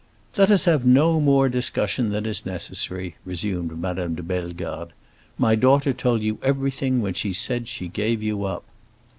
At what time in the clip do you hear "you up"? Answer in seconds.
8.23-8.63